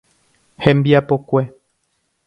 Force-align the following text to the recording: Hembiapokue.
Hembiapokue. 0.63 1.43